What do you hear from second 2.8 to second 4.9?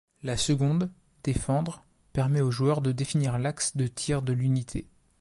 de définir l’axe de tir de l’unité.